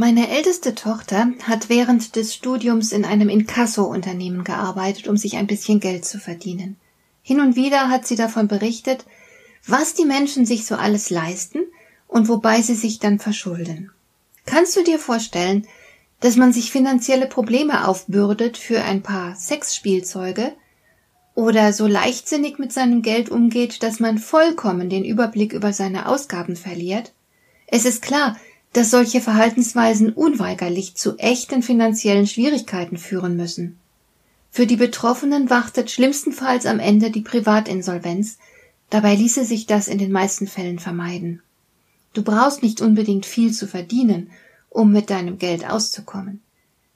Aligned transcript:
Meine 0.00 0.30
älteste 0.30 0.74
Tochter 0.74 1.30
hat 1.42 1.68
während 1.68 2.16
des 2.16 2.34
Studiums 2.34 2.92
in 2.92 3.04
einem 3.04 3.28
Inkasso-Unternehmen 3.28 4.44
gearbeitet, 4.44 5.08
um 5.08 5.18
sich 5.18 5.36
ein 5.36 5.46
bisschen 5.46 5.78
Geld 5.78 6.06
zu 6.06 6.18
verdienen. 6.18 6.78
Hin 7.20 7.38
und 7.38 7.54
wieder 7.54 7.90
hat 7.90 8.06
sie 8.06 8.16
davon 8.16 8.48
berichtet, 8.48 9.04
was 9.66 9.92
die 9.92 10.06
Menschen 10.06 10.46
sich 10.46 10.64
so 10.64 10.74
alles 10.74 11.10
leisten 11.10 11.58
und 12.08 12.28
wobei 12.28 12.62
sie 12.62 12.76
sich 12.76 12.98
dann 12.98 13.18
verschulden. 13.18 13.90
Kannst 14.46 14.74
du 14.74 14.82
dir 14.82 14.98
vorstellen, 14.98 15.66
dass 16.20 16.36
man 16.36 16.54
sich 16.54 16.72
finanzielle 16.72 17.26
Probleme 17.26 17.86
aufbürdet 17.86 18.56
für 18.56 18.80
ein 18.80 19.02
paar 19.02 19.36
Sexspielzeuge 19.36 20.54
oder 21.34 21.74
so 21.74 21.86
leichtsinnig 21.86 22.58
mit 22.58 22.72
seinem 22.72 23.02
Geld 23.02 23.28
umgeht, 23.28 23.82
dass 23.82 24.00
man 24.00 24.16
vollkommen 24.16 24.88
den 24.88 25.04
Überblick 25.04 25.52
über 25.52 25.74
seine 25.74 26.08
Ausgaben 26.08 26.56
verliert? 26.56 27.12
Es 27.66 27.84
ist 27.84 28.00
klar, 28.00 28.38
dass 28.72 28.90
solche 28.90 29.20
Verhaltensweisen 29.20 30.12
unweigerlich 30.12 30.94
zu 30.94 31.16
echten 31.16 31.62
finanziellen 31.62 32.26
Schwierigkeiten 32.26 32.98
führen 32.98 33.36
müssen. 33.36 33.78
Für 34.50 34.66
die 34.66 34.76
Betroffenen 34.76 35.50
wartet 35.50 35.90
schlimmstenfalls 35.90 36.66
am 36.66 36.78
Ende 36.78 37.10
die 37.10 37.20
Privatinsolvenz, 37.20 38.38
dabei 38.90 39.14
ließe 39.14 39.44
sich 39.44 39.66
das 39.66 39.88
in 39.88 39.98
den 39.98 40.12
meisten 40.12 40.46
Fällen 40.46 40.78
vermeiden. 40.78 41.42
Du 42.12 42.22
brauchst 42.22 42.62
nicht 42.62 42.80
unbedingt 42.80 43.26
viel 43.26 43.52
zu 43.52 43.66
verdienen, 43.68 44.30
um 44.68 44.92
mit 44.92 45.10
deinem 45.10 45.38
Geld 45.38 45.68
auszukommen. 45.68 46.40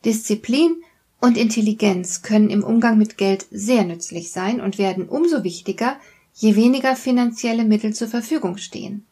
Disziplin 0.04 0.76
und 1.20 1.38
Intelligenz 1.38 2.22
können 2.22 2.50
im 2.50 2.64
Umgang 2.64 2.98
mit 2.98 3.16
Geld 3.16 3.46
sehr 3.50 3.84
nützlich 3.84 4.30
sein 4.30 4.60
und 4.60 4.78
werden 4.78 5.08
umso 5.08 5.44
wichtiger, 5.44 5.96
je 6.34 6.56
weniger 6.56 6.96
finanzielle 6.96 7.64
Mittel 7.64 7.94
zur 7.94 8.08
Verfügung 8.08 8.58
stehen. 8.58 9.06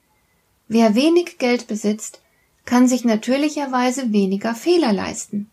Wer 0.68 0.94
wenig 0.94 1.38
Geld 1.38 1.68
besitzt, 1.68 2.20
kann 2.64 2.88
sich 2.88 3.05
natürlicherweise 3.05 4.12
weniger 4.12 4.55
Fehler 4.55 4.92
leisten. 4.92 5.48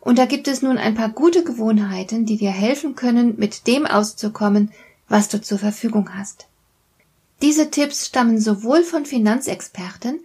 Und 0.00 0.18
da 0.18 0.26
gibt 0.26 0.48
es 0.48 0.62
nun 0.62 0.76
ein 0.76 0.94
paar 0.94 1.08
gute 1.08 1.44
Gewohnheiten, 1.44 2.26
die 2.26 2.36
dir 2.36 2.50
helfen 2.50 2.94
können, 2.94 3.36
mit 3.38 3.66
dem 3.66 3.86
auszukommen, 3.86 4.70
was 5.08 5.28
du 5.28 5.40
zur 5.40 5.58
Verfügung 5.58 6.14
hast. 6.14 6.46
Diese 7.42 7.70
Tipps 7.70 8.06
stammen 8.06 8.40
sowohl 8.40 8.84
von 8.84 9.06
Finanzexperten 9.06 10.20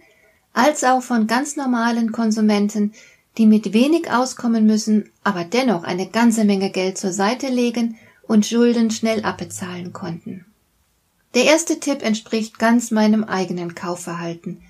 als 0.52 0.84
auch 0.84 1.02
von 1.02 1.26
ganz 1.26 1.56
normalen 1.56 2.12
Konsumenten, 2.12 2.92
die 3.38 3.46
mit 3.46 3.72
wenig 3.72 4.10
auskommen 4.10 4.66
müssen, 4.66 5.10
aber 5.22 5.44
dennoch 5.44 5.84
eine 5.84 6.08
ganze 6.08 6.44
Menge 6.44 6.70
Geld 6.70 6.98
zur 6.98 7.12
Seite 7.12 7.48
legen 7.48 7.96
und 8.26 8.46
Schulden 8.46 8.90
schnell 8.90 9.24
abbezahlen 9.24 9.92
konnten. 9.92 10.44
Der 11.34 11.44
erste 11.44 11.78
Tipp 11.78 12.02
entspricht 12.02 12.58
ganz 12.58 12.90
meinem 12.90 13.24
eigenen 13.24 13.74
Kaufverhalten. 13.74 14.62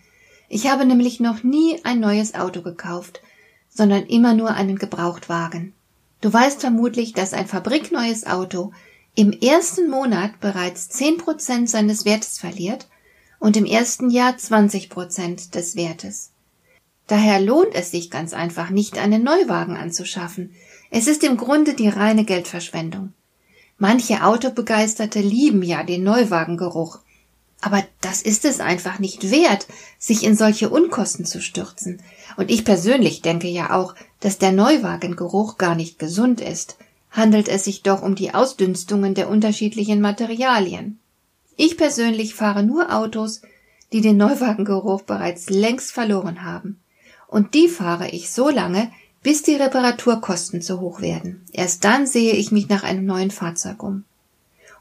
Ich 0.53 0.69
habe 0.69 0.85
nämlich 0.85 1.21
noch 1.21 1.45
nie 1.45 1.79
ein 1.85 2.01
neues 2.01 2.35
Auto 2.35 2.61
gekauft, 2.61 3.23
sondern 3.69 4.03
immer 4.07 4.35
nur 4.35 4.51
einen 4.51 4.77
Gebrauchtwagen. 4.77 5.75
Du 6.21 6.33
weißt 6.33 6.61
vermutlich, 6.61 7.13
dass 7.13 7.33
ein 7.33 7.47
fabrikneues 7.47 8.27
Auto 8.27 8.73
im 9.15 9.31
ersten 9.31 9.89
Monat 9.89 10.41
bereits 10.41 10.89
zehn 10.89 11.19
Prozent 11.19 11.71
seines 11.71 12.05
Wertes 12.05 12.39
verliert 12.39 12.89
und 13.39 13.57
im 13.57 13.65
ersten 13.65 14.11
Jahr 14.11 14.39
zwanzig 14.39 14.91
Prozent 14.91 15.55
des 15.55 15.77
Wertes. 15.77 16.33
Daher 17.07 17.41
lohnt 17.41 17.75
es 17.75 17.93
sich 17.93 18.11
ganz 18.11 18.33
einfach 18.33 18.71
nicht, 18.71 18.99
einen 18.99 19.23
Neuwagen 19.23 19.77
anzuschaffen. 19.77 20.53
Es 20.91 21.07
ist 21.07 21.23
im 21.23 21.37
Grunde 21.37 21.75
die 21.75 21.89
reine 21.89 22.25
Geldverschwendung. 22.25 23.13
Manche 23.79 24.25
Autobegeisterte 24.25 25.21
lieben 25.21 25.63
ja 25.63 25.85
den 25.85 26.03
Neuwagengeruch, 26.03 26.99
aber 27.61 27.85
das 28.01 28.23
ist 28.23 28.45
es 28.45 28.61
einfach 28.61 28.99
nicht 28.99 29.31
wert, 29.31 29.67
sich 29.99 30.25
in 30.25 30.37
solche 30.37 30.71
Unkosten 30.71 31.25
zu 31.27 31.41
stürzen. 31.41 32.01
Und 32.37 32.51
ich 32.51 32.65
persönlich 32.65 33.23
denke 33.23 33.49
ja 33.49 33.75
auch, 33.75 33.95
dass 34.21 34.39
der 34.39 34.53
Neuwagengeruch 34.53 35.59
gar 35.59 35.75
nicht 35.75 35.99
gesund 35.99 36.41
ist. 36.41 36.77
Handelt 37.11 37.49
es 37.49 37.65
sich 37.65 37.83
doch 37.83 38.03
um 38.03 38.15
die 38.15 38.33
Ausdünstungen 38.33 39.15
der 39.15 39.29
unterschiedlichen 39.29 40.01
Materialien. 40.01 40.99
Ich 41.57 41.77
persönlich 41.77 42.35
fahre 42.35 42.63
nur 42.63 42.95
Autos, 42.95 43.43
die 43.93 44.01
den 44.01 44.17
Neuwagengeruch 44.17 45.03
bereits 45.03 45.51
längst 45.51 45.93
verloren 45.93 46.45
haben. 46.45 46.81
Und 47.27 47.55
die 47.55 47.69
fahre 47.69 48.09
ich 48.09 48.31
so 48.31 48.49
lange, 48.49 48.91
bis 49.23 49.43
die 49.43 49.57
Reparaturkosten 49.57 50.63
zu 50.63 50.81
hoch 50.81 51.03
werden. 51.03 51.45
Erst 51.53 51.85
dann 51.85 52.07
sehe 52.07 52.33
ich 52.33 52.53
mich 52.53 52.69
nach 52.69 52.85
einem 52.85 53.05
neuen 53.05 53.31
Fahrzeug 53.31 53.83
um. 53.83 54.05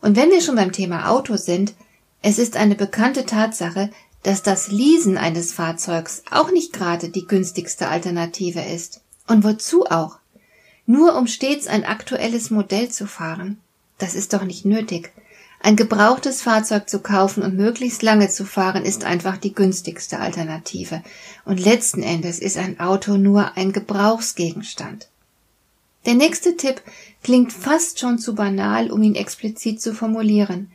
Und 0.01 0.15
wenn 0.15 0.29
wir 0.29 0.41
schon 0.41 0.55
beim 0.55 0.71
Thema 0.71 1.09
Auto 1.09 1.35
sind, 1.35 1.73
es 2.21 2.37
ist 2.39 2.57
eine 2.57 2.75
bekannte 2.75 3.25
Tatsache, 3.25 3.89
dass 4.23 4.43
das 4.43 4.69
Leasen 4.69 5.17
eines 5.17 5.53
Fahrzeugs 5.53 6.23
auch 6.29 6.51
nicht 6.51 6.73
gerade 6.73 7.09
die 7.09 7.25
günstigste 7.25 7.87
Alternative 7.87 8.61
ist. 8.61 9.01
Und 9.27 9.43
wozu 9.43 9.85
auch? 9.85 10.17
Nur 10.85 11.15
um 11.15 11.27
stets 11.27 11.67
ein 11.67 11.85
aktuelles 11.85 12.49
Modell 12.49 12.89
zu 12.89 13.07
fahren? 13.07 13.59
Das 13.97 14.15
ist 14.15 14.33
doch 14.33 14.43
nicht 14.43 14.65
nötig. 14.65 15.11
Ein 15.61 15.75
gebrauchtes 15.75 16.41
Fahrzeug 16.41 16.89
zu 16.89 16.99
kaufen 16.99 17.43
und 17.43 17.55
möglichst 17.55 18.01
lange 18.01 18.29
zu 18.29 18.45
fahren 18.45 18.85
ist 18.85 19.03
einfach 19.03 19.37
die 19.37 19.53
günstigste 19.53 20.19
Alternative. 20.19 21.03
Und 21.45 21.59
letzten 21.59 22.01
Endes 22.01 22.39
ist 22.39 22.57
ein 22.57 22.79
Auto 22.79 23.17
nur 23.17 23.57
ein 23.57 23.73
Gebrauchsgegenstand. 23.73 25.09
Der 26.05 26.13
nächste 26.13 26.55
Tipp 26.55 26.81
klingt 27.23 27.51
fast 27.51 27.99
schon 27.99 28.19
zu 28.19 28.35
banal, 28.35 28.89
um 28.89 29.03
ihn 29.03 29.15
explizit 29.15 29.81
zu 29.81 29.93
formulieren. 29.93 30.71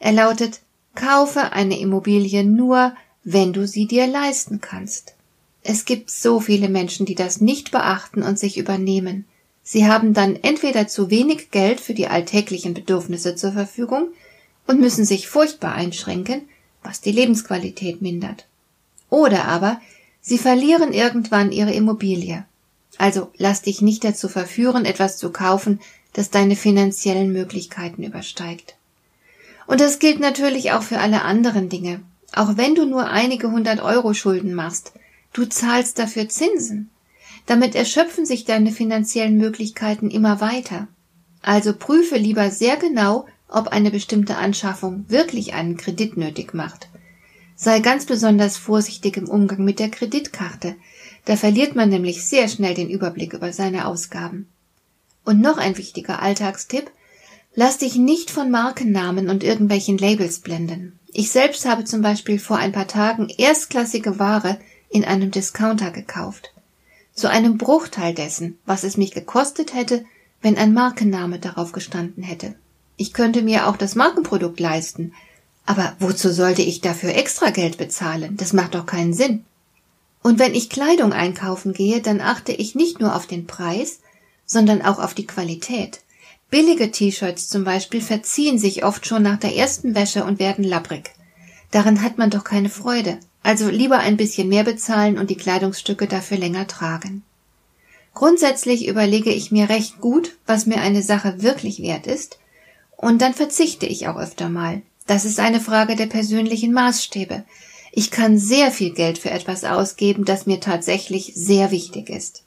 Er 0.00 0.12
lautet 0.12 0.60
Kaufe 0.94 1.52
eine 1.52 1.78
Immobilie 1.78 2.44
nur, 2.44 2.94
wenn 3.24 3.52
du 3.52 3.66
sie 3.66 3.86
dir 3.86 4.06
leisten 4.06 4.60
kannst. 4.60 5.14
Es 5.62 5.86
gibt 5.86 6.10
so 6.10 6.40
viele 6.40 6.68
Menschen, 6.68 7.06
die 7.06 7.14
das 7.14 7.40
nicht 7.40 7.70
beachten 7.70 8.22
und 8.22 8.38
sich 8.38 8.58
übernehmen. 8.58 9.24
Sie 9.62 9.86
haben 9.86 10.12
dann 10.12 10.36
entweder 10.36 10.86
zu 10.88 11.10
wenig 11.10 11.50
Geld 11.50 11.80
für 11.80 11.94
die 11.94 12.06
alltäglichen 12.06 12.74
Bedürfnisse 12.74 13.34
zur 13.34 13.52
Verfügung 13.52 14.08
und 14.66 14.80
müssen 14.80 15.06
sich 15.06 15.26
furchtbar 15.26 15.74
einschränken, 15.74 16.42
was 16.82 17.00
die 17.00 17.12
Lebensqualität 17.12 18.02
mindert. 18.02 18.46
Oder 19.08 19.46
aber 19.46 19.80
sie 20.20 20.38
verlieren 20.38 20.92
irgendwann 20.92 21.50
ihre 21.50 21.72
Immobilie. 21.72 22.44
Also 22.98 23.30
lass 23.38 23.62
dich 23.62 23.80
nicht 23.80 24.04
dazu 24.04 24.28
verführen, 24.28 24.84
etwas 24.84 25.16
zu 25.16 25.30
kaufen, 25.30 25.80
das 26.12 26.30
deine 26.30 26.56
finanziellen 26.56 27.32
Möglichkeiten 27.32 28.02
übersteigt. 28.02 28.76
Und 29.66 29.80
das 29.80 29.98
gilt 29.98 30.20
natürlich 30.20 30.72
auch 30.72 30.82
für 30.82 30.98
alle 30.98 31.22
anderen 31.22 31.68
Dinge. 31.68 32.00
Auch 32.32 32.56
wenn 32.56 32.74
du 32.74 32.84
nur 32.84 33.08
einige 33.08 33.50
hundert 33.50 33.80
Euro 33.80 34.12
Schulden 34.12 34.54
machst, 34.54 34.92
du 35.32 35.44
zahlst 35.46 35.98
dafür 35.98 36.28
Zinsen. 36.28 36.90
Damit 37.46 37.74
erschöpfen 37.74 38.26
sich 38.26 38.44
deine 38.44 38.72
finanziellen 38.72 39.36
Möglichkeiten 39.36 40.10
immer 40.10 40.40
weiter. 40.40 40.88
Also 41.42 41.74
prüfe 41.74 42.16
lieber 42.16 42.50
sehr 42.50 42.76
genau, 42.76 43.26
ob 43.48 43.68
eine 43.68 43.90
bestimmte 43.90 44.36
Anschaffung 44.36 45.04
wirklich 45.08 45.54
einen 45.54 45.76
Kredit 45.76 46.16
nötig 46.16 46.54
macht. 46.54 46.88
Sei 47.54 47.80
ganz 47.80 48.06
besonders 48.06 48.56
vorsichtig 48.56 49.16
im 49.16 49.28
Umgang 49.28 49.64
mit 49.64 49.78
der 49.78 49.90
Kreditkarte. 49.90 50.74
Da 51.24 51.36
verliert 51.36 51.76
man 51.76 51.88
nämlich 51.88 52.24
sehr 52.24 52.48
schnell 52.48 52.74
den 52.74 52.90
Überblick 52.90 53.32
über 53.32 53.52
seine 53.52 53.86
Ausgaben. 53.86 54.48
Und 55.24 55.40
noch 55.40 55.56
ein 55.56 55.78
wichtiger 55.78 56.20
Alltagstipp, 56.20 56.90
Lass 57.56 57.78
dich 57.78 57.96
nicht 57.96 58.30
von 58.30 58.50
Markennamen 58.50 59.28
und 59.28 59.44
irgendwelchen 59.44 59.96
Labels 59.96 60.40
blenden. 60.40 60.98
Ich 61.12 61.30
selbst 61.30 61.66
habe 61.66 61.84
zum 61.84 62.02
Beispiel 62.02 62.40
vor 62.40 62.56
ein 62.56 62.72
paar 62.72 62.88
Tagen 62.88 63.28
erstklassige 63.28 64.18
Ware 64.18 64.58
in 64.90 65.04
einem 65.04 65.30
Discounter 65.30 65.92
gekauft. 65.92 66.52
Zu 67.14 67.30
einem 67.30 67.56
Bruchteil 67.56 68.12
dessen, 68.12 68.58
was 68.66 68.82
es 68.82 68.96
mich 68.96 69.12
gekostet 69.12 69.72
hätte, 69.72 70.04
wenn 70.42 70.58
ein 70.58 70.74
Markenname 70.74 71.38
darauf 71.38 71.70
gestanden 71.70 72.24
hätte. 72.24 72.56
Ich 72.96 73.12
könnte 73.12 73.42
mir 73.42 73.68
auch 73.68 73.76
das 73.76 73.94
Markenprodukt 73.94 74.58
leisten, 74.58 75.12
aber 75.64 75.94
wozu 76.00 76.30
sollte 76.30 76.62
ich 76.62 76.80
dafür 76.80 77.14
extra 77.14 77.50
Geld 77.50 77.78
bezahlen? 77.78 78.36
Das 78.36 78.52
macht 78.52 78.74
doch 78.74 78.84
keinen 78.84 79.14
Sinn. 79.14 79.44
Und 80.22 80.40
wenn 80.40 80.54
ich 80.54 80.70
Kleidung 80.70 81.12
einkaufen 81.12 81.72
gehe, 81.72 82.00
dann 82.00 82.20
achte 82.20 82.52
ich 82.52 82.74
nicht 82.74 83.00
nur 83.00 83.14
auf 83.14 83.26
den 83.26 83.46
Preis, 83.46 84.00
sondern 84.44 84.82
auch 84.82 84.98
auf 84.98 85.14
die 85.14 85.26
Qualität. 85.26 86.00
Billige 86.50 86.90
T-Shirts 86.90 87.48
zum 87.48 87.64
Beispiel 87.64 88.00
verziehen 88.00 88.58
sich 88.58 88.84
oft 88.84 89.06
schon 89.06 89.22
nach 89.22 89.38
der 89.38 89.56
ersten 89.56 89.94
Wäsche 89.94 90.24
und 90.24 90.38
werden 90.38 90.64
labbrig. 90.64 91.10
Daran 91.70 92.02
hat 92.02 92.18
man 92.18 92.30
doch 92.30 92.44
keine 92.44 92.70
Freude. 92.70 93.18
Also 93.42 93.68
lieber 93.68 93.98
ein 93.98 94.16
bisschen 94.16 94.48
mehr 94.48 94.64
bezahlen 94.64 95.18
und 95.18 95.28
die 95.28 95.36
Kleidungsstücke 95.36 96.06
dafür 96.06 96.38
länger 96.38 96.66
tragen. 96.66 97.22
Grundsätzlich 98.14 98.86
überlege 98.86 99.30
ich 99.30 99.50
mir 99.50 99.68
recht 99.68 100.00
gut, 100.00 100.36
was 100.46 100.66
mir 100.66 100.80
eine 100.80 101.02
Sache 101.02 101.42
wirklich 101.42 101.82
wert 101.82 102.06
ist, 102.06 102.38
und 102.96 103.20
dann 103.20 103.34
verzichte 103.34 103.86
ich 103.86 104.08
auch 104.08 104.16
öfter 104.16 104.48
mal. 104.48 104.82
Das 105.06 105.24
ist 105.24 105.40
eine 105.40 105.60
Frage 105.60 105.96
der 105.96 106.06
persönlichen 106.06 106.72
Maßstäbe. 106.72 107.44
Ich 107.92 108.10
kann 108.10 108.38
sehr 108.38 108.70
viel 108.70 108.94
Geld 108.94 109.18
für 109.18 109.30
etwas 109.30 109.64
ausgeben, 109.64 110.24
das 110.24 110.46
mir 110.46 110.60
tatsächlich 110.60 111.32
sehr 111.34 111.70
wichtig 111.70 112.08
ist. 112.08 112.44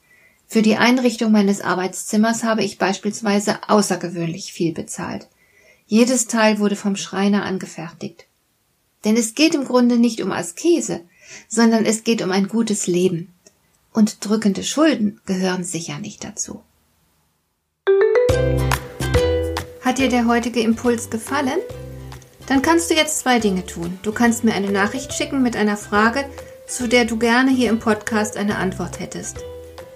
Für 0.50 0.62
die 0.62 0.78
Einrichtung 0.78 1.34
meines 1.34 1.60
Arbeitszimmers 1.60 2.46
habe 2.46 2.64
ich 2.64 2.78
beispielsweise 2.78 3.60
außergewöhnlich 3.68 4.54
viel 4.54 4.74
bezahlt. 4.74 5.28
Jedes 5.88 6.28
Teil 6.28 6.60
wurde 6.60 6.78
vom 6.78 6.96
Schreiner 6.96 7.44
angefertigt. 7.44 8.26
Denn 9.04 9.18
es 9.18 9.36
geht 9.36 9.56
im 9.56 9.66
Grunde 9.66 9.98
nicht 9.98 10.22
um 10.22 10.32
Askese, 10.32 11.02
sondern 11.50 11.86
es 11.86 12.06
geht 12.06 12.22
um 12.22 12.32
ein 12.32 12.48
gutes 12.48 12.88
Leben. 12.88 13.34
Und 13.92 14.26
drückende 14.26 14.64
Schulden 14.64 15.20
gehören 15.26 15.66
sicher 15.66 16.00
nicht 16.00 16.24
dazu. 16.24 16.62
Hat 19.82 19.98
dir 19.98 20.10
der 20.10 20.28
heutige 20.28 20.62
Impuls 20.62 21.10
gefallen? 21.10 21.60
Dann 22.48 22.62
kannst 22.62 22.90
du 22.90 22.96
jetzt 22.96 23.20
zwei 23.20 23.40
Dinge 23.40 23.66
tun. 23.66 24.00
Du 24.02 24.14
kannst 24.14 24.46
mir 24.46 24.54
eine 24.54 24.72
Nachricht 24.72 25.14
schicken 25.14 25.42
mit 25.42 25.58
einer 25.58 25.78
Frage, 25.78 26.26
zu 26.68 26.88
der 26.88 27.04
du 27.04 27.18
gerne 27.18 27.52
hier 27.52 27.70
im 27.70 27.80
Podcast 27.80 28.38
eine 28.38 28.58
Antwort 28.58 29.00
hättest. 29.02 29.44